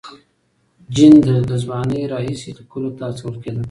جین 0.95 1.13
له 1.49 1.55
ځوانۍ 1.63 2.01
راهیسې 2.11 2.49
لیکلو 2.57 2.89
ته 2.97 3.03
هڅول 3.09 3.35
کېده. 3.43 3.59